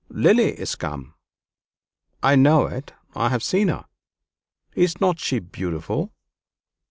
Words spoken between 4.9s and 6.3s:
not she beautiful?"